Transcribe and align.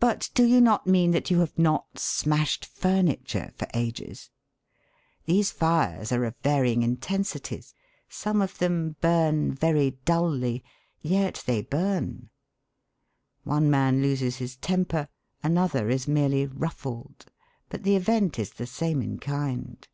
But 0.00 0.28
do 0.34 0.42
you 0.44 0.60
not 0.60 0.88
mean 0.88 1.12
that 1.12 1.30
you 1.30 1.38
have 1.38 1.56
not 1.56 1.96
smashed 1.96 2.66
furniture 2.66 3.52
for 3.54 3.68
ages? 3.74 4.28
These 5.26 5.52
fires 5.52 6.10
are 6.10 6.24
of 6.24 6.34
varying 6.42 6.82
intensities. 6.82 7.72
Some 8.08 8.42
of 8.42 8.58
them 8.58 8.96
burn 9.00 9.54
very 9.54 9.92
dully. 10.04 10.64
Yet 11.00 11.44
they 11.46 11.62
burn. 11.62 12.30
One 13.44 13.70
man 13.70 14.02
loses 14.02 14.38
his 14.38 14.56
temper; 14.56 15.06
another 15.44 15.88
is 15.88 16.08
merely 16.08 16.44
'ruffled.' 16.46 17.26
But 17.68 17.84
the 17.84 17.94
event 17.94 18.40
is 18.40 18.50
the 18.54 18.66
same 18.66 19.00
in 19.00 19.20
kind. 19.20 19.86